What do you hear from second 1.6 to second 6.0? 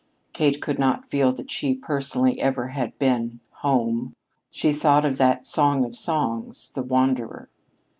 personally, ever had been "home." She thought of that song of